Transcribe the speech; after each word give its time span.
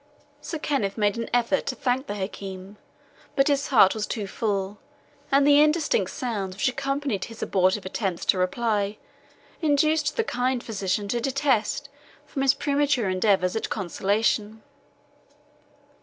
Sir 0.41 0.57
Kenneth 0.57 0.97
made 0.97 1.15
an 1.19 1.29
effort 1.31 1.67
to 1.67 1.75
thank 1.75 2.07
the 2.07 2.15
Hakim, 2.15 2.77
but 3.35 3.49
his 3.49 3.67
heart 3.67 3.93
was 3.93 4.07
too 4.07 4.25
full, 4.25 4.79
and 5.31 5.45
the 5.45 5.61
indistinct 5.61 6.09
sounds 6.09 6.55
which 6.55 6.67
accompanied 6.67 7.25
his 7.25 7.43
abortive 7.43 7.85
attempts 7.85 8.25
to 8.25 8.39
reply 8.39 8.97
induced 9.61 10.17
the 10.17 10.23
kind 10.23 10.63
physician 10.63 11.07
to 11.09 11.21
desist 11.21 11.87
from 12.25 12.41
his 12.41 12.55
premature 12.55 13.09
endeavours 13.09 13.55
at 13.55 13.69
consolation. 13.69 14.63